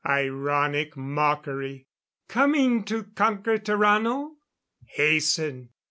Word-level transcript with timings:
"_Ironic 0.09 0.97
mockery! 0.97 1.85
_"Coming 2.27 2.83
to 2.85 3.03
conquer 3.03 3.59
Tarrano? 3.59 4.31
Hasten! 4.85 5.69